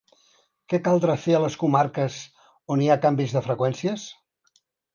Què 0.71 0.79
caldrà 0.87 1.15
fer 1.25 1.35
a 1.39 1.41
les 1.43 1.57
comarques 1.65 2.17
on 2.77 2.83
hi 2.87 2.91
ha 2.95 2.99
canvis 3.07 3.39
de 3.39 3.47
freqüències? 3.51 4.11